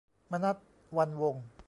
[0.31, 0.57] มนัส
[0.97, 1.43] วรรณวงศ์